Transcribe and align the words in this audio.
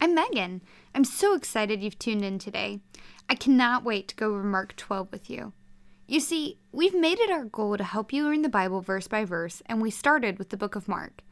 I'm 0.00 0.14
Megan. 0.14 0.62
I'm 0.94 1.02
so 1.02 1.34
excited 1.34 1.82
you've 1.82 1.98
tuned 1.98 2.24
in 2.24 2.38
today. 2.38 2.78
I 3.28 3.34
cannot 3.34 3.82
wait 3.82 4.06
to 4.08 4.14
go 4.14 4.28
over 4.28 4.44
Mark 4.44 4.76
12 4.76 5.10
with 5.10 5.28
you. 5.28 5.52
You 6.06 6.20
see, 6.20 6.60
we've 6.70 6.94
made 6.94 7.18
it 7.18 7.32
our 7.32 7.44
goal 7.44 7.76
to 7.76 7.82
help 7.82 8.12
you 8.12 8.22
learn 8.22 8.42
the 8.42 8.48
Bible 8.48 8.80
verse 8.80 9.08
by 9.08 9.24
verse, 9.24 9.60
and 9.66 9.82
we 9.82 9.90
started 9.90 10.38
with 10.38 10.50
the 10.50 10.56
book 10.56 10.76
of 10.76 10.86
Mark. 10.86 11.22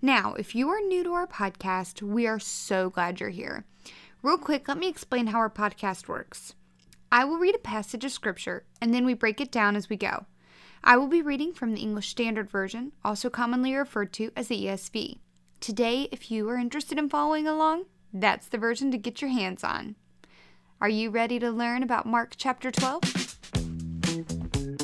Now, 0.00 0.34
if 0.34 0.54
you 0.54 0.68
are 0.68 0.80
new 0.80 1.02
to 1.02 1.12
our 1.14 1.26
podcast, 1.26 2.00
we 2.00 2.28
are 2.28 2.38
so 2.38 2.90
glad 2.90 3.18
you're 3.18 3.30
here. 3.30 3.64
Real 4.22 4.38
quick, 4.38 4.68
let 4.68 4.78
me 4.78 4.88
explain 4.88 5.26
how 5.26 5.38
our 5.38 5.50
podcast 5.50 6.06
works. 6.06 6.54
I 7.10 7.24
will 7.24 7.38
read 7.38 7.56
a 7.56 7.58
passage 7.58 8.04
of 8.04 8.12
scripture, 8.12 8.64
and 8.80 8.94
then 8.94 9.04
we 9.04 9.14
break 9.14 9.40
it 9.40 9.50
down 9.50 9.74
as 9.74 9.90
we 9.90 9.96
go. 9.96 10.26
I 10.84 10.96
will 10.96 11.08
be 11.08 11.22
reading 11.22 11.52
from 11.52 11.74
the 11.74 11.82
English 11.82 12.08
Standard 12.08 12.48
Version, 12.48 12.92
also 13.04 13.28
commonly 13.28 13.74
referred 13.74 14.12
to 14.14 14.30
as 14.36 14.46
the 14.46 14.66
ESV. 14.66 15.18
Today, 15.58 16.08
if 16.12 16.30
you 16.30 16.48
are 16.48 16.56
interested 16.56 16.98
in 16.98 17.08
following 17.08 17.48
along, 17.48 17.84
that's 18.12 18.48
the 18.48 18.58
version 18.58 18.90
to 18.90 18.98
get 18.98 19.22
your 19.22 19.30
hands 19.30 19.64
on. 19.64 19.94
Are 20.80 20.88
you 20.88 21.10
ready 21.10 21.38
to 21.38 21.50
learn 21.50 21.82
about 21.82 22.06
Mark 22.06 22.34
chapter 22.36 22.70
12? 22.70 23.38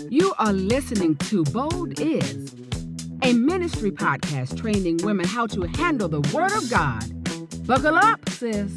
You 0.09 0.33
are 0.39 0.53
listening 0.53 1.17
to 1.17 1.45
Bold 1.45 2.01
Is, 2.01 2.55
a 3.23 3.33
ministry 3.35 3.91
podcast 3.91 4.59
training 4.59 4.99
women 5.03 5.27
how 5.27 5.47
to 5.49 5.63
handle 5.63 6.09
the 6.09 6.21
Word 6.35 6.53
of 6.53 6.71
God. 6.71 7.67
Buckle 7.67 7.97
up, 7.97 8.27
sis. 8.31 8.73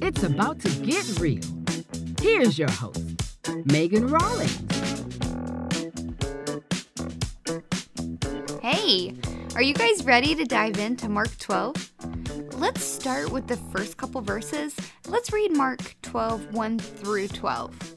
It's 0.00 0.22
about 0.22 0.60
to 0.60 0.68
get 0.84 1.18
real. 1.18 1.42
Here's 2.20 2.58
your 2.58 2.70
host, 2.70 3.02
Megan 3.64 4.06
Rawlings. 4.06 4.62
Hey, 8.62 9.14
are 9.54 9.62
you 9.62 9.74
guys 9.74 10.04
ready 10.04 10.34
to 10.34 10.44
dive 10.44 10.78
into 10.78 11.08
Mark 11.08 11.36
12? 11.38 11.95
Let's 12.58 12.82
start 12.82 13.30
with 13.30 13.48
the 13.48 13.58
first 13.58 13.98
couple 13.98 14.22
verses. 14.22 14.74
Let's 15.06 15.30
read 15.30 15.54
Mark 15.54 15.94
12 16.00 16.54
1 16.54 16.78
through 16.78 17.28
12. 17.28 17.96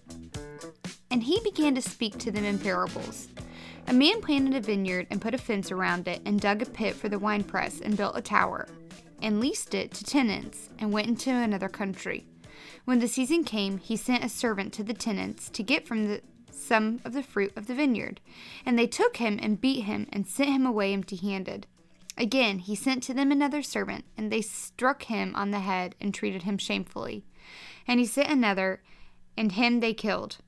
And 1.12 1.24
he 1.24 1.40
began 1.46 1.76
to 1.76 1.82
speak 1.82 2.18
to 2.18 2.30
them 2.30 2.44
in 2.44 2.60
parables. 2.60 3.30
A 3.88 3.94
man 3.94 4.20
planted 4.22 4.56
a 4.56 4.60
vineyard 4.60 5.08
and 5.10 5.22
put 5.22 5.34
a 5.34 5.38
fence 5.38 5.72
around 5.72 6.10
it, 6.10 6.22
and 6.26 6.42
dug 6.42 6.62
a 6.62 6.66
pit 6.66 6.94
for 6.94 7.08
the 7.08 7.18
winepress, 7.18 7.80
and 7.80 7.96
built 7.96 8.18
a 8.18 8.22
tower, 8.22 8.68
and 9.22 9.40
leased 9.40 9.74
it 9.74 9.94
to 9.94 10.04
tenants, 10.04 10.70
and 10.78 10.92
went 10.92 11.08
into 11.08 11.32
another 11.32 11.70
country. 11.70 12.28
When 12.84 13.00
the 13.00 13.08
season 13.08 13.46
came, 13.46 13.78
he 13.78 13.96
sent 13.96 14.26
a 14.26 14.30
servant 14.30 14.74
to 14.74 14.84
the 14.84 14.94
tenants 14.94 15.50
to 15.52 15.64
get 15.64 15.88
from 15.88 16.06
the 16.10 16.22
some 16.52 17.00
of 17.06 17.14
the 17.14 17.24
fruit 17.24 17.54
of 17.56 17.68
the 17.68 17.76
vineyard. 17.76 18.20
And 18.66 18.78
they 18.78 18.88
took 18.88 19.18
him 19.18 19.40
and 19.42 19.62
beat 19.62 19.86
him 19.86 20.06
and 20.12 20.28
sent 20.28 20.50
him 20.50 20.66
away 20.66 20.92
empty 20.92 21.16
handed. 21.16 21.66
Again, 22.20 22.60
he 22.60 22.76
sent 22.76 23.02
to 23.04 23.14
them 23.14 23.32
another 23.32 23.64
servant, 23.64 24.04
and 24.18 24.30
they 24.30 24.42
struck 24.42 25.04
him 25.04 25.34
on 25.36 25.52
the 25.52 25.62
head 25.62 25.96
and 26.02 26.14
treated 26.14 26.44
him 26.44 26.58
shamefully. 26.58 27.24
And 27.88 27.98
he 27.98 28.06
sent 28.06 28.30
another, 28.30 28.84
and 29.38 29.54
him 29.54 29.80
they 29.80 29.94
killed. 29.94 30.40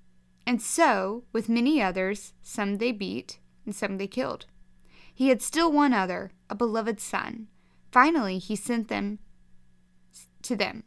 And 0.45 0.61
so, 0.61 1.23
with 1.31 1.47
many 1.47 1.81
others, 1.81 2.33
some 2.43 2.77
they 2.77 2.91
beat, 2.91 3.39
and 3.65 3.73
some 3.73 3.97
they 3.97 4.07
killed. 4.07 4.47
He 5.13 5.29
had 5.29 5.41
still 5.41 5.71
one 5.71 5.93
other, 5.93 6.33
a 6.49 6.55
beloved 6.55 6.99
son. 6.99 7.47
Finally, 7.89 8.39
he 8.39 8.55
sent 8.57 8.89
them 8.89 9.19
to 10.41 10.57
them, 10.57 10.83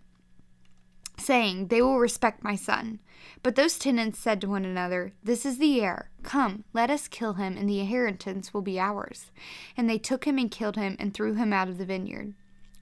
saying, 1.19 1.69
They 1.69 1.81
will 1.83 1.99
respect 1.99 2.45
my 2.45 2.57
son. 2.57 3.01
But 3.43 3.57
those 3.57 3.79
tenants 3.79 4.19
said 4.19 4.41
to 4.41 4.49
one 4.49 4.65
another, 4.65 5.13
This 5.23 5.45
is 5.47 5.59
the 5.59 5.81
heir. 5.81 6.11
Come, 6.23 6.65
let 6.73 6.91
us 6.91 7.09
kill 7.09 7.35
him, 7.35 7.57
and 7.57 7.69
the 7.69 7.81
inheritance 7.81 8.53
will 8.53 8.63
be 8.63 8.79
ours. 8.79 9.31
And 9.77 9.89
they 9.89 9.99
took 9.99 10.25
him 10.27 10.39
and 10.39 10.51
killed 10.51 10.77
him, 10.77 10.97
and 10.99 11.13
threw 11.13 11.35
him 11.35 11.53
out 11.53 11.69
of 11.69 11.79
the 11.79 11.85
vineyard. 11.85 12.35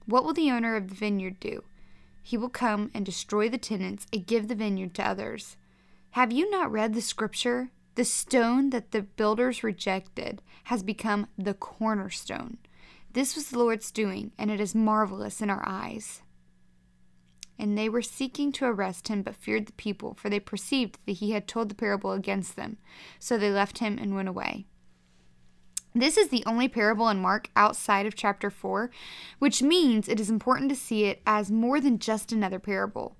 What 0.05 0.23
will 0.23 0.33
the 0.33 0.51
owner 0.51 0.75
of 0.75 0.89
the 0.89 0.95
vineyard 0.95 1.39
do? 1.39 1.63
He 2.21 2.37
will 2.37 2.49
come 2.49 2.91
and 2.93 3.05
destroy 3.05 3.49
the 3.49 3.57
tenants 3.57 4.07
and 4.13 4.25
give 4.25 4.47
the 4.47 4.55
vineyard 4.55 4.93
to 4.95 5.07
others. 5.07 5.57
Have 6.11 6.31
you 6.31 6.49
not 6.49 6.71
read 6.71 6.93
the 6.93 7.01
scripture? 7.01 7.69
The 7.95 8.05
stone 8.05 8.71
that 8.71 8.91
the 8.91 9.01
builders 9.01 9.63
rejected 9.63 10.41
has 10.65 10.81
become 10.81 11.27
the 11.37 11.53
cornerstone. 11.53 12.57
This 13.11 13.35
was 13.35 13.49
the 13.49 13.59
Lord's 13.59 13.91
doing, 13.91 14.31
and 14.37 14.49
it 14.49 14.59
is 14.59 14.73
marvelous 14.73 15.41
in 15.41 15.49
our 15.49 15.63
eyes. 15.65 16.21
And 17.59 17.77
they 17.77 17.87
were 17.87 18.01
seeking 18.01 18.51
to 18.53 18.65
arrest 18.65 19.07
him, 19.07 19.21
but 19.21 19.35
feared 19.35 19.67
the 19.67 19.73
people, 19.73 20.15
for 20.15 20.29
they 20.29 20.39
perceived 20.39 20.97
that 21.05 21.13
he 21.13 21.31
had 21.31 21.47
told 21.47 21.69
the 21.69 21.75
parable 21.75 22.11
against 22.11 22.55
them. 22.55 22.77
So 23.19 23.37
they 23.37 23.51
left 23.51 23.77
him 23.77 23.97
and 24.01 24.15
went 24.15 24.29
away. 24.29 24.65
This 25.95 26.17
is 26.17 26.29
the 26.29 26.43
only 26.47 26.67
parable 26.67 27.07
in 27.09 27.21
Mark 27.21 27.49
outside 27.55 28.07
of 28.07 28.15
chapter 28.15 28.49
4, 28.49 28.89
which 29.37 29.61
means 29.61 30.09
it 30.09 30.19
is 30.19 30.29
important 30.29 30.69
to 30.69 30.75
see 30.75 31.05
it 31.05 31.21
as 31.27 31.51
more 31.51 31.79
than 31.79 31.99
just 31.99 32.31
another 32.31 32.57
parable. 32.57 33.15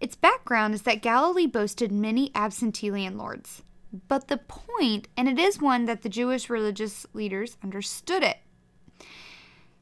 Its 0.00 0.16
background 0.16 0.74
is 0.74 0.82
that 0.82 1.02
Galilee 1.02 1.46
boasted 1.46 1.92
many 1.92 2.30
absentee 2.34 2.90
landlords. 2.90 3.62
But 4.08 4.28
the 4.28 4.38
point, 4.38 5.08
and 5.16 5.28
it 5.28 5.38
is 5.38 5.60
one 5.60 5.84
that 5.84 6.02
the 6.02 6.08
Jewish 6.08 6.48
religious 6.48 7.06
leaders 7.12 7.58
understood 7.62 8.22
it. 8.22 8.38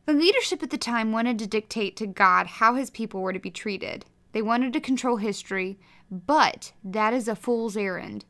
The 0.04 0.12
leadership 0.12 0.62
at 0.62 0.70
the 0.70 0.78
time 0.78 1.12
wanted 1.12 1.38
to 1.38 1.46
dictate 1.46 1.96
to 1.96 2.06
God 2.06 2.46
how 2.46 2.74
his 2.74 2.90
people 2.90 3.20
were 3.20 3.32
to 3.32 3.38
be 3.38 3.50
treated. 3.50 4.04
They 4.32 4.42
wanted 4.42 4.72
to 4.72 4.80
control 4.80 5.18
history, 5.18 5.78
but 6.10 6.72
that 6.82 7.14
is 7.14 7.28
a 7.28 7.36
fool's 7.36 7.76
errand. 7.76 8.24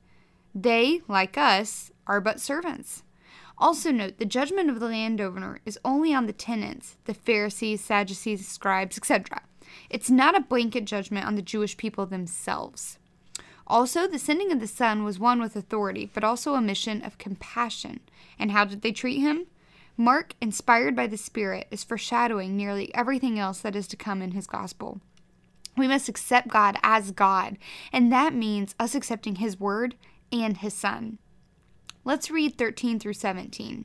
They, 0.55 1.00
like 1.09 1.38
us, 1.38 1.91
are 2.06 2.21
but 2.21 2.41
servants. 2.41 3.05
Also, 3.56 3.91
note 3.91 4.19
the 4.19 4.27
judgment 4.27 4.69
of 4.69 4.81
the 4.81 4.88
landowner 4.88 5.60
is 5.65 5.78
only 5.84 6.12
on 6.12 6.27
the 6.27 6.33
tenants, 6.33 6.97
the 7.05 7.15
Pharisees, 7.15 7.81
Sadducees, 7.83 8.47
scribes, 8.47 8.99
etc. 8.99 9.43
It's 9.89 10.10
not 10.10 10.37
a 10.37 10.41
blanket 10.41 10.84
judgment 10.84 11.27
on 11.27 11.37
the 11.37 11.43
Jewish 11.43 11.77
people 11.77 12.04
themselves. 12.04 12.99
Also, 13.66 14.06
the 14.06 14.19
sending 14.19 14.53
of 14.53 14.60
the 14.60 14.66
Son 14.66 15.04
was 15.04 15.19
one 15.19 15.41
with 15.41 15.56
authority, 15.56 16.10
but 16.12 16.25
also 16.25 16.54
a 16.54 16.60
mission 16.60 17.00
of 17.03 17.16
compassion. 17.16 18.00
And 18.39 18.50
how 18.50 18.66
did 18.66 18.83
they 18.83 18.93
treat 18.93 19.21
him? 19.21 19.47
Mark, 19.97 20.34
inspired 20.41 20.97
by 20.97 21.06
the 21.06 21.16
Spirit, 21.16 21.66
is 21.70 21.84
foreshadowing 21.84 22.56
nearly 22.56 22.94
everything 22.94 23.38
else 23.38 23.60
that 23.60 23.76
is 23.76 23.86
to 23.88 23.97
come 23.97 24.22
in 24.22 24.32
his 24.32 24.47
gospel. 24.47 25.00
We 25.76 25.88
must 25.88 26.08
accept 26.08 26.48
God 26.48 26.76
as 26.82 27.10
God, 27.10 27.58
and 27.92 28.12
that 28.12 28.34
means 28.34 28.75
us 28.78 28.94
accepting 28.94 29.36
his 29.36 29.60
word 29.60 29.97
and 30.30 30.56
his 30.56 30.75
son. 30.75 31.19
Let's 32.04 32.30
read 32.30 32.56
13 32.56 32.98
through 32.98 33.14
17. 33.14 33.84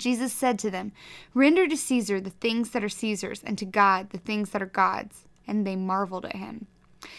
Jesus 0.00 0.32
said 0.32 0.58
to 0.60 0.70
them, 0.70 0.92
Render 1.34 1.66
to 1.66 1.76
Caesar 1.76 2.20
the 2.20 2.30
things 2.30 2.70
that 2.70 2.84
are 2.84 2.88
Caesar's, 2.88 3.42
and 3.42 3.56
to 3.58 3.64
God 3.64 4.10
the 4.10 4.18
things 4.18 4.50
that 4.50 4.62
are 4.62 4.66
God's. 4.66 5.24
And 5.46 5.66
they 5.66 5.76
marveled 5.76 6.26
at 6.26 6.36
him. 6.36 6.66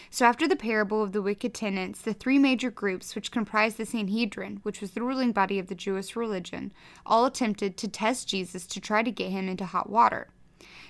So, 0.10 0.26
after 0.26 0.48
the 0.48 0.56
parable 0.56 1.02
of 1.04 1.12
the 1.12 1.22
wicked 1.22 1.54
tenants, 1.54 2.02
the 2.02 2.14
three 2.14 2.40
major 2.40 2.72
groups, 2.72 3.16
which 3.16 3.32
comprised 3.32 3.78
the 3.78 3.86
Sanhedrin, 3.86 4.60
which 4.64 4.82
was 4.82 4.92
the 4.92 5.02
ruling 5.02 5.32
body 5.32 5.60
of 5.60 5.68
the 5.68 5.76
Jewish 5.76 6.16
religion, 6.16 6.74
all 7.06 7.26
attempted 7.26 7.78
to 7.78 7.88
test 7.88 8.28
Jesus 8.28 8.66
to 8.68 8.82
try 8.82 9.04
to 9.04 9.12
get 9.12 9.32
him 9.32 9.48
into 9.48 9.66
hot 9.66 9.90
water. 9.90 10.30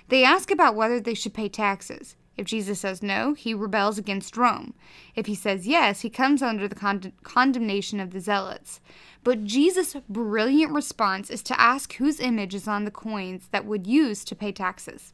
They 0.08 0.24
ask 0.24 0.50
about 0.50 0.74
whether 0.74 1.00
they 1.00 1.14
should 1.14 1.34
pay 1.34 1.48
taxes. 1.48 2.16
If 2.38 2.46
Jesus 2.46 2.78
says 2.78 3.02
no, 3.02 3.34
he 3.34 3.52
rebels 3.52 3.98
against 3.98 4.36
Rome. 4.36 4.72
If 5.16 5.26
he 5.26 5.34
says 5.34 5.66
yes, 5.66 6.02
he 6.02 6.08
comes 6.08 6.40
under 6.40 6.68
the 6.68 6.76
con- 6.76 7.12
condemnation 7.24 7.98
of 7.98 8.12
the 8.12 8.20
zealots. 8.20 8.80
But 9.24 9.42
Jesus' 9.42 9.96
brilliant 10.08 10.72
response 10.72 11.30
is 11.30 11.42
to 11.42 11.60
ask 11.60 11.94
whose 11.94 12.20
image 12.20 12.54
is 12.54 12.68
on 12.68 12.84
the 12.84 12.92
coins 12.92 13.48
that 13.50 13.66
would 13.66 13.88
use 13.88 14.24
to 14.24 14.36
pay 14.36 14.52
taxes. 14.52 15.12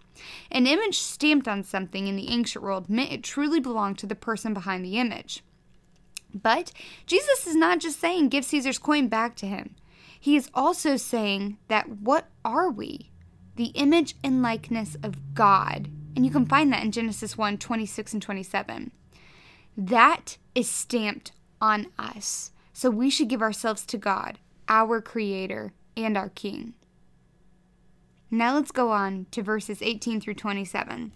An 0.51 0.67
image 0.67 0.99
stamped 0.99 1.49
on 1.49 1.65
something 1.65 2.07
in 2.07 2.17
the 2.17 2.29
ancient 2.29 2.63
world 2.63 2.91
meant 2.91 3.11
it 3.11 3.25
truly 3.25 3.59
belonged 3.59 3.99
to 4.01 4.07
the 4.07 4.15
person 4.15 4.53
behind 4.53 4.85
the 4.85 4.99
image. 4.99 5.43
But 6.35 6.73
Jesus 7.07 7.47
is 7.47 7.57
not 7.57 7.79
just 7.79 7.99
saying 7.99 8.29
give 8.29 8.45
Caesar's 8.45 8.79
coin 8.79 9.09
back 9.09 9.35
to 9.37 9.47
him. 9.47 9.77
He 10.21 10.37
is 10.37 10.51
also 10.53 10.99
saying 10.99 11.57
that 11.69 11.89
what 11.89 12.29
are 12.45 12.71
we? 12.71 13.11
The 13.57 13.69
image 13.69 14.15
and 14.23 14.43
likeness 14.43 14.97
of 15.03 15.35
God 15.35 15.89
and 16.15 16.25
you 16.25 16.31
can 16.31 16.47
find 16.47 16.73
that 16.73 16.83
in 16.83 16.93
Genesis 16.93 17.37
1 17.37 17.59
26 17.59 18.13
and 18.13 18.23
27. 18.23 18.93
That 19.77 20.39
is 20.55 20.69
stamped 20.69 21.33
on 21.61 21.87
us. 21.99 22.53
So 22.73 22.91
we 22.91 23.11
should 23.11 23.29
give 23.29 23.43
ourselves 23.43 23.87
to 23.87 23.99
God, 23.99 24.39
our 24.69 25.01
Creator 25.01 25.73
and 25.97 26.17
our 26.17 26.29
King. 26.29 26.75
Now 28.31 28.55
let's 28.55 28.73
go 28.73 28.91
on 28.91 29.27
to 29.31 29.43
verses 29.43 29.81
18 29.81 30.21
through 30.21 30.35
27. 30.35 31.13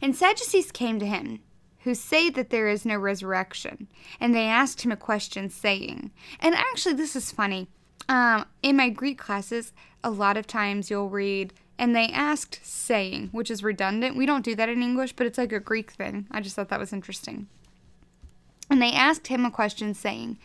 And 0.00 0.16
Sadducees 0.16 0.72
came 0.72 0.98
to 0.98 1.06
him, 1.06 1.40
who 1.80 1.94
say 1.94 2.30
that 2.30 2.50
there 2.50 2.68
is 2.68 2.86
no 2.86 2.96
resurrection, 2.96 3.88
and 4.18 4.34
they 4.34 4.46
asked 4.46 4.82
him 4.82 4.92
a 4.92 4.96
question, 4.96 5.50
saying, 5.50 6.10
and 6.40 6.54
actually, 6.54 6.94
this 6.94 7.14
is 7.14 7.30
funny. 7.30 7.68
Um, 8.08 8.46
in 8.62 8.76
my 8.76 8.88
Greek 8.88 9.18
classes, 9.18 9.72
a 10.02 10.10
lot 10.10 10.36
of 10.36 10.46
times 10.46 10.90
you'll 10.90 11.10
read, 11.10 11.52
and 11.78 11.94
they 11.94 12.08
asked 12.08 12.60
saying, 12.62 13.30
which 13.32 13.50
is 13.50 13.62
redundant. 13.62 14.16
We 14.16 14.26
don't 14.26 14.44
do 14.44 14.54
that 14.54 14.68
in 14.68 14.82
English, 14.82 15.14
but 15.14 15.26
it's 15.26 15.38
like 15.38 15.52
a 15.52 15.60
Greek 15.60 15.90
thing. 15.92 16.26
I 16.30 16.40
just 16.40 16.56
thought 16.56 16.68
that 16.68 16.80
was 16.80 16.92
interesting. 16.92 17.48
And 18.70 18.80
they 18.80 18.92
asked 18.92 19.26
him 19.26 19.44
a 19.44 19.50
question, 19.50 19.92
saying, 19.94 20.38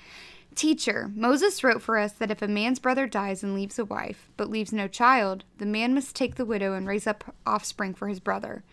Teacher, 0.56 1.12
Moses 1.16 1.64
wrote 1.64 1.82
for 1.82 1.98
us 1.98 2.12
that 2.14 2.32
if 2.32 2.42
a 2.42 2.48
man's 2.48 2.80
brother 2.80 3.08
dies 3.08 3.44
and 3.44 3.56
leaves 3.56 3.80
a 3.80 3.86
wife, 3.86 4.30
but 4.36 4.50
leaves 4.50 4.74
no 4.74 4.88
child, 4.88 5.44
the 5.58 5.66
man 5.66 5.94
must 5.94 6.16
take 6.16 6.36
the 6.36 6.46
widow 6.46 6.74
and 6.74 6.88
raise 6.88 7.08
up 7.08 7.36
offspring 7.46 7.94
for 7.94 8.08
his 8.08 8.20
brother. 8.20 8.64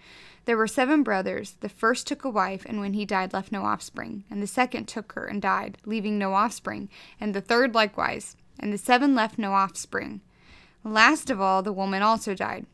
There 0.47 0.57
were 0.57 0.67
seven 0.67 1.03
brothers. 1.03 1.57
The 1.61 1.69
first 1.69 2.07
took 2.07 2.25
a 2.25 2.31
wife, 2.31 2.65
and 2.67 2.81
when 2.81 2.95
he 2.95 3.05
died, 3.05 3.33
left 3.33 3.53
no 3.53 3.63
offspring. 3.65 4.25
And 4.31 4.43
the 4.43 4.47
second 4.47 4.87
took 4.87 5.13
her 5.13 5.27
and 5.27 5.43
died, 5.43 5.79
leaving 5.85 6.19
no 6.19 6.35
offspring. 6.35 6.89
And 7.21 7.35
the 7.35 7.41
third 7.41 7.75
likewise. 7.75 8.37
And 8.59 8.73
the 8.73 8.79
seven 8.79 9.15
left 9.15 9.39
no 9.39 9.53
offspring. 9.53 10.23
Last 10.87 11.31
of 11.31 11.41
all, 11.41 11.63
the 11.63 11.73
woman 11.73 12.03
also 12.03 12.33
died. 12.33 12.65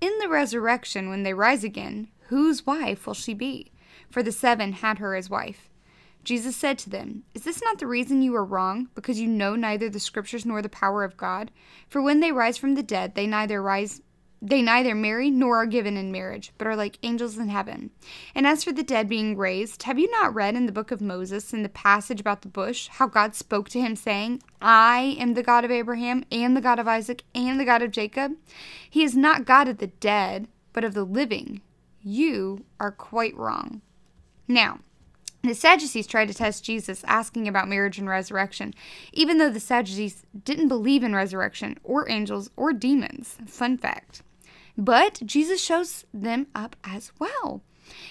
In 0.00 0.16
the 0.20 0.28
resurrection, 0.28 1.08
when 1.08 1.24
they 1.24 1.34
rise 1.34 1.64
again, 1.64 2.06
whose 2.28 2.64
wife 2.64 3.04
will 3.04 3.14
she 3.14 3.34
be? 3.34 3.72
For 4.08 4.22
the 4.22 4.30
seven 4.30 4.74
had 4.74 4.98
her 4.98 5.16
as 5.16 5.28
wife. 5.28 5.68
Jesus 6.22 6.54
said 6.54 6.78
to 6.78 6.90
them, 6.90 7.24
Is 7.34 7.42
this 7.42 7.60
not 7.60 7.80
the 7.80 7.88
reason 7.88 8.22
you 8.22 8.32
are 8.36 8.44
wrong, 8.44 8.90
because 8.94 9.18
you 9.18 9.26
know 9.26 9.56
neither 9.56 9.90
the 9.90 9.98
Scriptures 9.98 10.46
nor 10.46 10.62
the 10.62 10.68
power 10.68 11.02
of 11.02 11.16
God? 11.16 11.50
For 11.88 12.00
when 12.00 12.20
they 12.20 12.30
rise 12.30 12.56
from 12.56 12.76
the 12.76 12.82
dead, 12.82 13.16
they 13.16 13.26
neither 13.26 13.60
rise 13.60 14.02
they 14.44 14.60
neither 14.60 14.92
marry 14.92 15.30
nor 15.30 15.58
are 15.58 15.66
given 15.66 15.96
in 15.96 16.10
marriage, 16.10 16.52
but 16.58 16.66
are 16.66 16.74
like 16.74 16.98
angels 17.04 17.38
in 17.38 17.48
heaven. 17.48 17.92
And 18.34 18.44
as 18.44 18.64
for 18.64 18.72
the 18.72 18.82
dead 18.82 19.08
being 19.08 19.36
raised, 19.36 19.84
have 19.84 20.00
you 20.00 20.10
not 20.10 20.34
read 20.34 20.56
in 20.56 20.66
the 20.66 20.72
book 20.72 20.90
of 20.90 21.00
Moses, 21.00 21.52
in 21.52 21.62
the 21.62 21.68
passage 21.68 22.20
about 22.20 22.42
the 22.42 22.48
bush, 22.48 22.88
how 22.88 23.06
God 23.06 23.36
spoke 23.36 23.68
to 23.68 23.80
him, 23.80 23.94
saying, 23.94 24.42
I 24.60 25.16
am 25.20 25.34
the 25.34 25.44
God 25.44 25.64
of 25.64 25.70
Abraham, 25.70 26.24
and 26.32 26.56
the 26.56 26.60
God 26.60 26.80
of 26.80 26.88
Isaac, 26.88 27.22
and 27.36 27.60
the 27.60 27.64
God 27.64 27.82
of 27.82 27.92
Jacob? 27.92 28.32
He 28.90 29.04
is 29.04 29.16
not 29.16 29.44
God 29.44 29.68
of 29.68 29.78
the 29.78 29.86
dead, 29.86 30.48
but 30.72 30.82
of 30.82 30.94
the 30.94 31.04
living. 31.04 31.60
You 32.02 32.64
are 32.80 32.90
quite 32.90 33.36
wrong. 33.36 33.80
Now, 34.48 34.80
the 35.44 35.54
Sadducees 35.54 36.08
tried 36.08 36.28
to 36.28 36.34
test 36.34 36.64
Jesus, 36.64 37.04
asking 37.06 37.46
about 37.46 37.68
marriage 37.68 37.98
and 37.98 38.08
resurrection, 38.08 38.74
even 39.12 39.38
though 39.38 39.50
the 39.50 39.60
Sadducees 39.60 40.24
didn't 40.44 40.68
believe 40.68 41.04
in 41.04 41.14
resurrection 41.14 41.78
or 41.84 42.10
angels 42.10 42.50
or 42.56 42.72
demons. 42.72 43.36
Fun 43.46 43.78
fact. 43.78 44.22
But 44.76 45.20
Jesus 45.24 45.62
shows 45.62 46.04
them 46.12 46.46
up 46.54 46.76
as 46.84 47.12
well. 47.18 47.62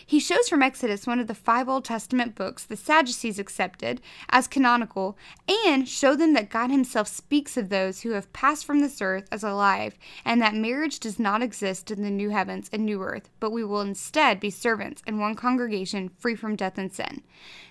He 0.05 0.19
shows 0.19 0.49
from 0.49 0.61
Exodus, 0.61 1.07
one 1.07 1.19
of 1.19 1.27
the 1.27 1.35
five 1.35 1.67
Old 1.67 1.85
Testament 1.85 2.35
books 2.35 2.63
the 2.63 2.75
Sadducees 2.75 3.39
accepted 3.39 4.01
as 4.29 4.47
canonical, 4.47 5.17
and 5.65 5.87
show 5.87 6.15
them 6.15 6.33
that 6.33 6.49
God 6.49 6.69
Himself 6.69 7.07
speaks 7.07 7.57
of 7.57 7.69
those 7.69 8.01
who 8.01 8.11
have 8.11 8.31
passed 8.33 8.65
from 8.65 8.81
this 8.81 9.01
earth 9.01 9.27
as 9.31 9.43
alive, 9.43 9.97
and 10.25 10.41
that 10.41 10.53
marriage 10.53 10.99
does 10.99 11.19
not 11.19 11.41
exist 11.41 11.89
in 11.89 12.03
the 12.03 12.11
new 12.11 12.29
heavens 12.29 12.69
and 12.71 12.85
new 12.85 13.01
earth, 13.01 13.29
but 13.39 13.51
we 13.51 13.63
will 13.63 13.81
instead 13.81 14.39
be 14.39 14.49
servants 14.49 15.01
in 15.07 15.19
one 15.19 15.35
congregation 15.35 16.09
free 16.17 16.35
from 16.35 16.55
death 16.55 16.77
and 16.77 16.93
sin. 16.93 17.23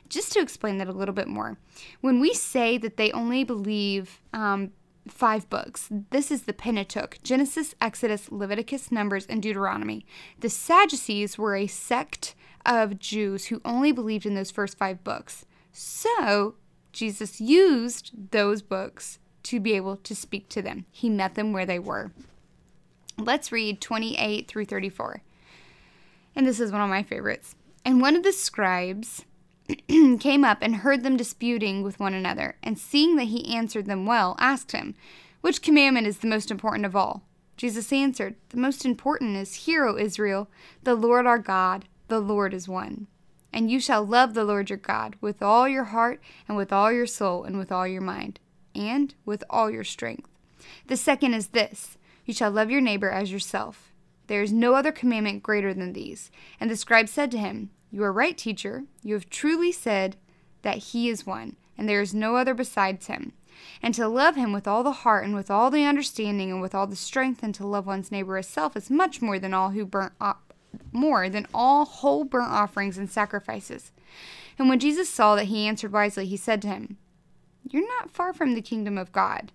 Just 0.08 0.32
to 0.32 0.40
explain 0.40 0.78
that 0.78 0.88
a 0.88 0.92
little 0.92 1.14
bit 1.14 1.28
more, 1.28 1.58
when 2.00 2.18
we 2.18 2.34
say 2.34 2.76
that 2.78 2.96
they 2.96 3.12
only 3.12 3.44
believe 3.44 4.20
um, 4.32 4.72
five 5.08 5.48
books. 5.48 5.88
This 6.10 6.30
is 6.30 6.42
the 6.42 6.52
Pentateuch 6.52 7.18
Genesis, 7.22 7.74
Exodus, 7.80 8.30
Leviticus, 8.30 8.92
Numbers, 8.92 9.26
and 9.26 9.42
Deuteronomy. 9.42 10.04
The 10.38 10.50
Sadducees 10.50 11.38
were 11.38 11.56
a 11.56 11.66
sect 11.66 12.34
of 12.66 12.98
Jews 12.98 13.46
who 13.46 13.60
only 13.64 13.92
believed 13.92 14.26
in 14.26 14.34
those 14.34 14.50
first 14.50 14.78
five 14.78 15.02
books. 15.02 15.46
So, 15.72 16.56
Jesus 16.92 17.40
used 17.40 18.30
those 18.32 18.62
books 18.62 19.18
to 19.44 19.60
be 19.60 19.72
able 19.74 19.96
to 19.96 20.14
speak 20.14 20.48
to 20.50 20.62
them. 20.62 20.86
He 20.90 21.08
met 21.08 21.34
them 21.34 21.52
where 21.52 21.66
they 21.66 21.78
were. 21.78 22.12
Let's 23.16 23.52
read 23.52 23.80
28 23.80 24.48
through 24.48 24.66
34. 24.66 25.22
And 26.34 26.46
this 26.46 26.60
is 26.60 26.72
one 26.72 26.80
of 26.80 26.90
my 26.90 27.02
favorites. 27.02 27.54
And 27.84 28.00
one 28.00 28.16
of 28.16 28.22
the 28.22 28.32
scribes 28.32 29.24
came 30.20 30.44
up 30.44 30.58
and 30.62 30.76
heard 30.76 31.02
them 31.02 31.16
disputing 31.16 31.82
with 31.82 32.00
one 32.00 32.14
another, 32.14 32.56
and 32.62 32.78
seeing 32.78 33.16
that 33.16 33.24
he 33.24 33.54
answered 33.54 33.86
them 33.86 34.06
well, 34.06 34.36
asked 34.38 34.72
him, 34.72 34.94
Which 35.40 35.62
commandment 35.62 36.06
is 36.06 36.18
the 36.18 36.26
most 36.26 36.50
important 36.50 36.86
of 36.86 36.96
all? 36.96 37.22
Jesus 37.56 37.92
answered, 37.92 38.36
The 38.50 38.56
most 38.56 38.84
important 38.84 39.36
is, 39.36 39.66
Hear, 39.66 39.84
O 39.86 39.96
Israel, 39.96 40.48
the 40.82 40.94
Lord 40.94 41.26
our 41.26 41.38
God, 41.38 41.84
the 42.08 42.20
Lord 42.20 42.54
is 42.54 42.68
one. 42.68 43.06
And 43.52 43.70
you 43.70 43.80
shall 43.80 44.04
love 44.04 44.34
the 44.34 44.44
Lord 44.44 44.70
your 44.70 44.78
God 44.78 45.16
with 45.20 45.42
all 45.42 45.68
your 45.68 45.84
heart, 45.84 46.22
and 46.48 46.56
with 46.56 46.72
all 46.72 46.92
your 46.92 47.06
soul, 47.06 47.44
and 47.44 47.58
with 47.58 47.70
all 47.70 47.86
your 47.86 48.00
mind, 48.00 48.40
and 48.74 49.14
with 49.24 49.44
all 49.50 49.70
your 49.70 49.84
strength. 49.84 50.28
The 50.86 50.96
second 50.96 51.34
is 51.34 51.48
this 51.48 51.98
You 52.24 52.32
shall 52.32 52.50
love 52.50 52.70
your 52.70 52.80
neighbor 52.80 53.10
as 53.10 53.32
yourself. 53.32 53.92
There 54.26 54.42
is 54.42 54.52
no 54.52 54.74
other 54.74 54.92
commandment 54.92 55.42
greater 55.42 55.74
than 55.74 55.92
these. 55.92 56.30
And 56.60 56.70
the 56.70 56.76
scribe 56.76 57.08
said 57.08 57.32
to 57.32 57.38
him, 57.38 57.70
you 57.90 58.04
are 58.04 58.12
right, 58.12 58.36
teacher. 58.36 58.84
You 59.02 59.14
have 59.14 59.28
truly 59.28 59.72
said 59.72 60.16
that 60.62 60.78
he 60.78 61.08
is 61.08 61.26
one, 61.26 61.56
and 61.76 61.88
there 61.88 62.00
is 62.00 62.14
no 62.14 62.36
other 62.36 62.54
besides 62.54 63.06
him. 63.06 63.32
And 63.82 63.94
to 63.94 64.08
love 64.08 64.36
him 64.36 64.52
with 64.52 64.68
all 64.68 64.82
the 64.82 64.92
heart 64.92 65.24
and 65.24 65.34
with 65.34 65.50
all 65.50 65.70
the 65.70 65.84
understanding 65.84 66.50
and 66.50 66.62
with 66.62 66.74
all 66.74 66.86
the 66.86 66.96
strength, 66.96 67.42
and 67.42 67.54
to 67.56 67.66
love 67.66 67.86
one's 67.86 68.12
neighbor 68.12 68.36
as 68.36 68.46
self 68.46 68.76
is 68.76 68.90
much 68.90 69.20
more 69.20 69.38
than 69.38 69.52
all 69.52 69.70
who 69.70 69.84
burnt 69.84 70.12
up, 70.20 70.54
more 70.92 71.28
than 71.28 71.46
all 71.52 71.84
whole 71.84 72.24
burnt 72.24 72.50
offerings 72.50 72.96
and 72.96 73.10
sacrifices. 73.10 73.90
And 74.58 74.68
when 74.68 74.78
Jesus 74.78 75.08
saw 75.08 75.34
that 75.36 75.46
he 75.46 75.66
answered 75.66 75.92
wisely, 75.92 76.26
he 76.26 76.36
said 76.36 76.62
to 76.62 76.68
him, 76.68 76.96
You're 77.68 77.88
not 77.88 78.10
far 78.10 78.32
from 78.32 78.54
the 78.54 78.62
kingdom 78.62 78.96
of 78.98 79.12
God. 79.12 79.52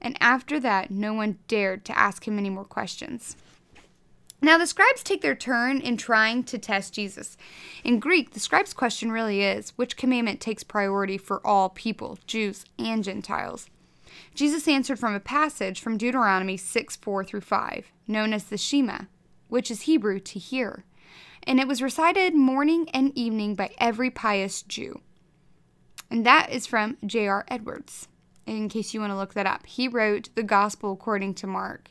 And 0.00 0.16
after 0.20 0.60
that, 0.60 0.90
no 0.90 1.14
one 1.14 1.38
dared 1.48 1.84
to 1.86 1.98
ask 1.98 2.28
him 2.28 2.38
any 2.38 2.50
more 2.50 2.64
questions. 2.64 3.36
Now, 4.44 4.58
the 4.58 4.66
scribes 4.66 5.02
take 5.02 5.22
their 5.22 5.34
turn 5.34 5.80
in 5.80 5.96
trying 5.96 6.44
to 6.44 6.58
test 6.58 6.92
Jesus. 6.92 7.38
In 7.82 7.98
Greek, 7.98 8.32
the 8.32 8.40
scribe's 8.40 8.74
question 8.74 9.10
really 9.10 9.42
is 9.42 9.72
which 9.76 9.96
commandment 9.96 10.38
takes 10.38 10.62
priority 10.62 11.16
for 11.16 11.44
all 11.46 11.70
people, 11.70 12.18
Jews 12.26 12.66
and 12.78 13.02
Gentiles? 13.02 13.70
Jesus 14.34 14.68
answered 14.68 14.98
from 14.98 15.14
a 15.14 15.18
passage 15.18 15.80
from 15.80 15.96
Deuteronomy 15.96 16.58
6 16.58 16.96
4 16.96 17.24
through 17.24 17.40
5, 17.40 17.86
known 18.06 18.34
as 18.34 18.44
the 18.44 18.58
Shema, 18.58 19.04
which 19.48 19.70
is 19.70 19.82
Hebrew 19.82 20.20
to 20.20 20.38
hear. 20.38 20.84
And 21.44 21.58
it 21.58 21.66
was 21.66 21.80
recited 21.80 22.34
morning 22.34 22.90
and 22.90 23.16
evening 23.16 23.54
by 23.54 23.70
every 23.78 24.10
pious 24.10 24.60
Jew. 24.60 25.00
And 26.10 26.26
that 26.26 26.50
is 26.50 26.66
from 26.66 26.98
J.R. 27.06 27.46
Edwards, 27.48 28.08
in 28.44 28.68
case 28.68 28.92
you 28.92 29.00
want 29.00 29.10
to 29.10 29.16
look 29.16 29.32
that 29.32 29.46
up. 29.46 29.64
He 29.64 29.88
wrote 29.88 30.28
the 30.34 30.42
Gospel 30.42 30.92
according 30.92 31.32
to 31.36 31.46
Mark. 31.46 31.88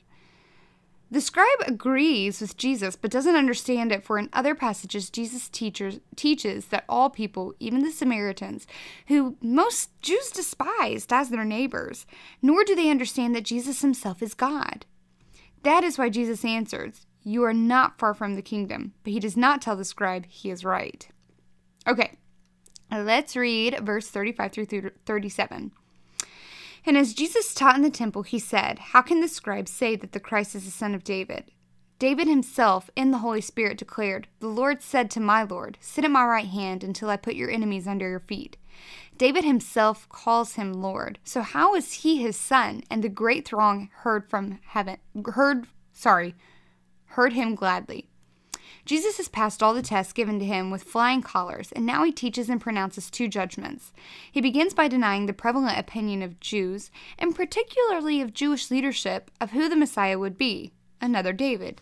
The 1.14 1.22
scribe 1.22 1.60
agrees 1.68 2.42
with 2.42 2.58
Jesus 2.58 2.96
but 2.96 3.12
doesn't 3.12 3.36
understand 3.36 3.92
it, 3.92 4.04
for 4.04 4.18
in 4.18 4.30
other 4.34 4.56
passages, 4.56 5.12
Jesus 5.12 5.48
teachers, 5.48 6.00
teaches 6.16 6.66
that 6.70 6.86
all 6.90 7.12
people, 7.12 7.54
even 7.60 7.84
the 7.84 7.92
Samaritans, 7.92 8.66
who 9.10 9.38
most 9.40 9.92
Jews 10.02 10.32
despised 10.32 11.14
as 11.14 11.30
their 11.30 11.46
neighbors, 11.46 12.08
nor 12.42 12.64
do 12.64 12.74
they 12.74 12.90
understand 12.90 13.36
that 13.36 13.44
Jesus 13.44 13.84
himself 13.84 14.24
is 14.24 14.34
God. 14.34 14.88
That 15.62 15.84
is 15.84 16.00
why 16.00 16.10
Jesus 16.10 16.44
answers, 16.44 17.06
You 17.22 17.44
are 17.44 17.54
not 17.54 18.00
far 18.00 18.16
from 18.16 18.34
the 18.34 18.42
kingdom, 18.42 18.94
but 19.04 19.14
he 19.14 19.20
does 19.20 19.38
not 19.38 19.62
tell 19.62 19.76
the 19.76 19.86
scribe 19.86 20.26
he 20.26 20.50
is 20.50 20.66
right. 20.66 21.08
Okay, 21.88 22.18
let's 22.92 23.36
read 23.36 23.78
verse 23.84 24.08
35 24.08 24.52
through 24.52 24.92
37. 25.06 25.74
And 26.86 26.98
as 26.98 27.14
Jesus 27.14 27.54
taught 27.54 27.76
in 27.76 27.82
the 27.82 27.90
temple, 27.90 28.24
he 28.24 28.40
said, 28.40 28.80
How 28.80 29.02
can 29.02 29.22
the 29.22 29.28
scribes 29.28 29.72
say 29.72 29.96
that 29.96 30.12
the 30.12 30.20
Christ 30.20 30.56
is 30.56 30.66
the 30.66 30.72
son 30.72 30.94
of 30.94 31.04
David? 31.04 31.52
David 32.00 32.28
himself, 32.28 32.90
in 32.96 33.12
the 33.12 33.20
Holy 33.20 33.40
Spirit, 33.40 33.78
declared, 33.78 34.28
The 34.40 34.48
Lord 34.48 34.82
said 34.82 35.10
to 35.12 35.22
my 35.22 35.44
Lord, 35.44 35.78
Sit 35.80 36.04
at 36.04 36.12
my 36.12 36.26
right 36.26 36.48
hand 36.48 36.84
until 36.84 37.10
I 37.10 37.16
put 37.16 37.36
your 37.36 37.50
enemies 37.50 37.88
under 37.88 38.10
your 38.10 38.20
feet. 38.20 38.58
David 39.18 39.46
himself 39.46 40.10
calls 40.10 40.56
him 40.56 40.74
Lord. 40.74 41.20
So 41.24 41.42
how 41.42 41.76
is 41.76 41.94
he 41.94 42.22
his 42.22 42.36
son? 42.36 42.84
And 42.90 43.04
the 43.04 43.10
great 43.10 43.48
throng 43.48 43.90
heard 44.00 44.30
from 44.30 44.60
heaven, 44.66 44.98
heard, 45.34 45.68
sorry, 45.94 46.36
heard 47.06 47.34
him 47.34 47.56
gladly. 47.56 48.10
Jesus 48.86 49.18
has 49.18 49.30
passed 49.30 49.64
all 49.64 49.74
the 49.74 49.82
tests 49.82 50.12
given 50.12 50.40
to 50.40 50.46
him 50.46 50.70
with 50.70 50.84
flying 50.84 51.22
colors, 51.22 51.72
and 51.72 51.86
now 51.86 52.04
he 52.04 52.12
teaches 52.12 52.50
and 52.50 52.60
pronounces 52.60 53.10
two 53.10 53.28
judgments. 53.28 53.94
He 54.32 54.42
begins 54.42 54.74
by 54.74 54.90
denying 54.90 55.26
the 55.26 55.34
prevalent 55.34 55.80
opinion 55.80 56.22
of 56.22 56.40
Jews, 56.40 56.92
and 57.18 57.36
particularly 57.36 58.22
of 58.22 58.34
Jewish 58.34 58.70
leadership, 58.70 59.32
of 59.40 59.52
who 59.52 59.70
the 59.70 59.76
Messiah 59.76 60.20
would 60.20 60.38
be 60.38 60.74
another 61.00 61.32
David. 61.32 61.82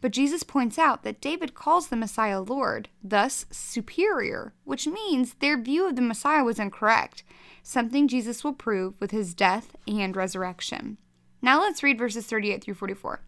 But 0.00 0.12
Jesus 0.12 0.42
points 0.42 0.78
out 0.78 1.02
that 1.02 1.20
David 1.20 1.54
calls 1.54 1.88
the 1.88 1.96
Messiah 1.96 2.40
Lord, 2.40 2.88
thus 3.02 3.44
superior, 3.50 4.54
which 4.64 4.86
means 4.86 5.34
their 5.34 5.60
view 5.60 5.86
of 5.86 5.96
the 5.96 6.02
Messiah 6.02 6.42
was 6.42 6.58
incorrect, 6.58 7.22
something 7.62 8.08
Jesus 8.08 8.42
will 8.42 8.54
prove 8.54 8.94
with 8.98 9.10
his 9.10 9.34
death 9.34 9.76
and 9.86 10.16
resurrection. 10.16 10.96
Now 11.42 11.60
let's 11.60 11.82
read 11.82 11.98
verses 11.98 12.26
38 12.26 12.64
through 12.64 12.74
44. 12.74 13.20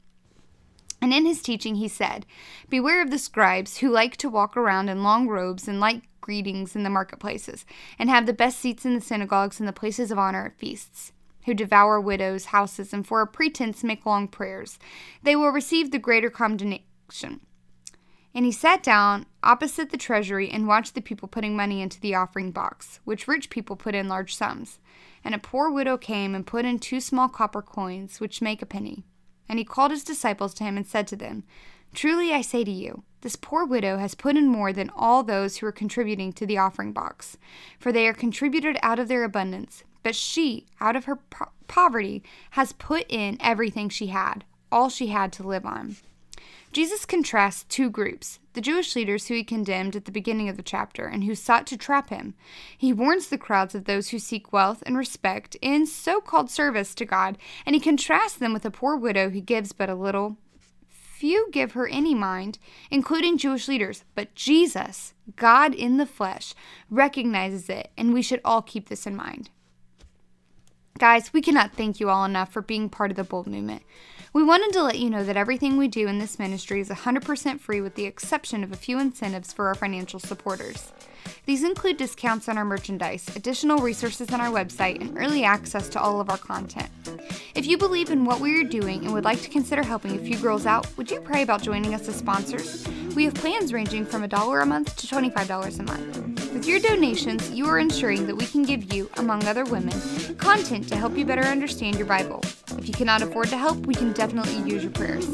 And 1.02 1.12
in 1.12 1.26
his 1.26 1.42
teaching 1.42 1.74
he 1.74 1.88
said, 1.88 2.24
Beware 2.70 3.02
of 3.02 3.10
the 3.10 3.18
scribes 3.18 3.78
who 3.78 3.90
like 3.90 4.16
to 4.18 4.30
walk 4.30 4.56
around 4.56 4.88
in 4.88 5.02
long 5.02 5.26
robes 5.26 5.66
and 5.66 5.80
like 5.80 6.02
greetings 6.20 6.76
in 6.76 6.84
the 6.84 6.90
marketplaces, 6.90 7.66
and 7.98 8.08
have 8.08 8.24
the 8.24 8.32
best 8.32 8.60
seats 8.60 8.86
in 8.86 8.94
the 8.94 9.00
synagogues 9.00 9.58
and 9.58 9.68
the 9.68 9.72
places 9.72 10.12
of 10.12 10.18
honor 10.18 10.46
at 10.46 10.58
feasts, 10.58 11.10
who 11.44 11.54
devour 11.54 12.00
widows' 12.00 12.46
houses 12.46 12.92
and 12.92 13.04
for 13.04 13.20
a 13.20 13.26
pretense 13.26 13.82
make 13.82 14.06
long 14.06 14.28
prayers. 14.28 14.78
They 15.24 15.34
will 15.34 15.50
receive 15.50 15.90
the 15.90 15.98
greater 15.98 16.30
condemnation. 16.30 17.40
And 18.32 18.44
he 18.46 18.52
sat 18.52 18.84
down 18.84 19.26
opposite 19.42 19.90
the 19.90 19.98
treasury 19.98 20.48
and 20.50 20.68
watched 20.68 20.94
the 20.94 21.02
people 21.02 21.26
putting 21.26 21.56
money 21.56 21.82
into 21.82 22.00
the 22.00 22.14
offering 22.14 22.52
box, 22.52 23.00
which 23.02 23.26
rich 23.26 23.50
people 23.50 23.74
put 23.74 23.96
in 23.96 24.08
large 24.08 24.36
sums. 24.36 24.78
And 25.24 25.34
a 25.34 25.38
poor 25.38 25.68
widow 25.68 25.98
came 25.98 26.34
and 26.34 26.46
put 26.46 26.64
in 26.64 26.78
two 26.78 27.00
small 27.00 27.28
copper 27.28 27.60
coins, 27.60 28.20
which 28.20 28.40
make 28.40 28.62
a 28.62 28.66
penny. 28.66 29.02
And 29.52 29.58
he 29.58 29.66
called 29.66 29.90
his 29.90 30.02
disciples 30.02 30.54
to 30.54 30.64
him 30.64 30.78
and 30.78 30.86
said 30.86 31.06
to 31.08 31.14
them, 31.14 31.42
Truly 31.94 32.32
I 32.32 32.40
say 32.40 32.64
to 32.64 32.70
you, 32.70 33.02
this 33.20 33.36
poor 33.36 33.66
widow 33.66 33.98
has 33.98 34.14
put 34.14 34.34
in 34.34 34.46
more 34.46 34.72
than 34.72 34.90
all 34.96 35.22
those 35.22 35.58
who 35.58 35.66
are 35.66 35.72
contributing 35.72 36.32
to 36.32 36.46
the 36.46 36.56
offering 36.56 36.92
box, 36.92 37.36
for 37.78 37.92
they 37.92 38.08
are 38.08 38.14
contributed 38.14 38.78
out 38.82 38.98
of 38.98 39.08
their 39.08 39.24
abundance. 39.24 39.84
But 40.02 40.16
she, 40.16 40.64
out 40.80 40.96
of 40.96 41.04
her 41.04 41.16
po- 41.16 41.50
poverty, 41.68 42.22
has 42.52 42.72
put 42.72 43.04
in 43.10 43.36
everything 43.40 43.90
she 43.90 44.06
had, 44.06 44.44
all 44.72 44.88
she 44.88 45.08
had 45.08 45.34
to 45.34 45.46
live 45.46 45.66
on. 45.66 45.96
Jesus 46.72 47.04
contrasts 47.04 47.64
two 47.64 47.90
groups 47.90 48.38
the 48.54 48.60
Jewish 48.60 48.96
leaders 48.96 49.28
who 49.28 49.34
he 49.34 49.44
condemned 49.44 49.96
at 49.96 50.04
the 50.04 50.12
beginning 50.12 50.48
of 50.48 50.56
the 50.56 50.62
chapter 50.62 51.06
and 51.06 51.24
who 51.24 51.34
sought 51.34 51.66
to 51.66 51.76
trap 51.76 52.10
him. 52.10 52.34
He 52.76 52.92
warns 52.92 53.28
the 53.28 53.38
crowds 53.38 53.74
of 53.74 53.84
those 53.84 54.10
who 54.10 54.18
seek 54.18 54.52
wealth 54.52 54.82
and 54.84 54.96
respect 54.96 55.56
in 55.62 55.86
so 55.86 56.20
called 56.20 56.50
service 56.50 56.94
to 56.96 57.04
God, 57.04 57.38
and 57.64 57.74
he 57.74 57.80
contrasts 57.80 58.36
them 58.36 58.52
with 58.52 58.64
a 58.64 58.70
poor 58.70 58.96
widow 58.96 59.30
who 59.30 59.40
gives 59.40 59.72
but 59.72 59.88
a 59.88 59.94
little. 59.94 60.36
Few 60.88 61.48
give 61.52 61.72
her 61.72 61.86
any 61.86 62.14
mind, 62.14 62.58
including 62.90 63.38
Jewish 63.38 63.68
leaders, 63.68 64.04
but 64.14 64.34
Jesus, 64.34 65.14
God 65.36 65.74
in 65.74 65.96
the 65.96 66.06
flesh, 66.06 66.54
recognizes 66.90 67.68
it, 67.68 67.90
and 67.96 68.12
we 68.12 68.22
should 68.22 68.40
all 68.44 68.60
keep 68.60 68.88
this 68.88 69.06
in 69.06 69.14
mind. 69.14 69.50
Guys, 70.98 71.32
we 71.32 71.40
cannot 71.40 71.72
thank 71.72 72.00
you 72.00 72.10
all 72.10 72.24
enough 72.24 72.52
for 72.52 72.62
being 72.62 72.88
part 72.88 73.10
of 73.10 73.16
the 73.16 73.24
Bold 73.24 73.46
Movement. 73.46 73.82
We 74.34 74.42
wanted 74.42 74.72
to 74.74 74.82
let 74.82 74.98
you 74.98 75.10
know 75.10 75.24
that 75.24 75.36
everything 75.36 75.76
we 75.76 75.88
do 75.88 76.06
in 76.06 76.18
this 76.18 76.38
ministry 76.38 76.80
is 76.80 76.88
100% 76.88 77.60
free 77.60 77.80
with 77.80 77.96
the 77.96 78.04
exception 78.04 78.62
of 78.62 78.72
a 78.72 78.76
few 78.76 78.98
incentives 78.98 79.52
for 79.52 79.66
our 79.66 79.74
financial 79.74 80.20
supporters. 80.20 80.92
These 81.44 81.64
include 81.64 81.96
discounts 81.96 82.48
on 82.48 82.56
our 82.56 82.64
merchandise, 82.64 83.28
additional 83.34 83.78
resources 83.78 84.32
on 84.32 84.40
our 84.40 84.50
website, 84.50 85.00
and 85.00 85.18
early 85.18 85.44
access 85.44 85.88
to 85.90 86.00
all 86.00 86.20
of 86.20 86.30
our 86.30 86.38
content. 86.38 86.88
If 87.54 87.66
you 87.66 87.76
believe 87.76 88.10
in 88.10 88.24
what 88.24 88.40
we 88.40 88.60
are 88.60 88.64
doing 88.64 89.04
and 89.04 89.12
would 89.12 89.24
like 89.24 89.42
to 89.42 89.50
consider 89.50 89.82
helping 89.82 90.16
a 90.16 90.22
few 90.24 90.38
girls 90.38 90.66
out, 90.66 90.86
would 90.96 91.10
you 91.10 91.20
pray 91.20 91.42
about 91.42 91.62
joining 91.62 91.94
us 91.94 92.08
as 92.08 92.16
sponsors? 92.16 92.86
We 93.14 93.24
have 93.24 93.34
plans 93.34 93.74
ranging 93.74 94.06
from 94.06 94.26
$1 94.26 94.62
a 94.62 94.66
month 94.66 94.96
to 94.96 95.06
$25 95.06 95.78
a 95.78 95.82
month. 95.82 96.52
With 96.52 96.66
your 96.66 96.80
donations, 96.80 97.50
you 97.50 97.66
are 97.66 97.78
ensuring 97.78 98.26
that 98.26 98.36
we 98.36 98.46
can 98.46 98.62
give 98.62 98.90
you, 98.92 99.10
among 99.16 99.44
other 99.44 99.64
women, 99.64 99.92
content 100.38 100.88
to 100.88 100.96
help 100.96 101.14
you 101.16 101.26
better 101.26 101.42
understand 101.42 101.96
your 101.96 102.06
Bible. 102.06 102.40
If 102.78 102.88
you 102.88 102.94
cannot 102.94 103.20
afford 103.20 103.48
to 103.48 103.58
help, 103.58 103.84
we 103.86 103.94
can 103.94 104.12
definitely 104.12 104.56
use 104.70 104.82
your 104.82 104.92
prayers. 104.92 105.26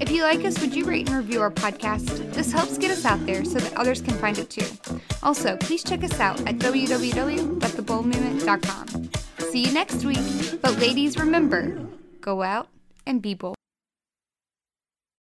If 0.00 0.10
you 0.10 0.24
like 0.24 0.44
us, 0.44 0.60
would 0.60 0.74
you 0.74 0.84
rate 0.84 1.08
and 1.08 1.16
review 1.16 1.40
our 1.40 1.52
podcast? 1.52 2.32
This 2.32 2.50
helps 2.50 2.76
get 2.76 2.90
us 2.90 3.04
out 3.04 3.24
there 3.24 3.44
so 3.44 3.60
that 3.60 3.72
others 3.76 4.00
can 4.00 4.14
find 4.14 4.36
it 4.38 4.50
too. 4.50 4.66
Also, 5.22 5.56
please 5.58 5.84
check 5.84 6.02
us 6.02 6.18
out 6.18 6.40
at 6.40 6.58
www.theboldmovement.com. 6.58 9.10
See 9.50 9.64
you 9.64 9.72
next 9.72 10.04
week. 10.04 10.60
But 10.60 10.76
ladies, 10.78 11.16
remember, 11.16 11.86
go 12.20 12.42
out 12.42 12.68
and 13.06 13.22
be 13.22 13.34
bold. 13.34 13.61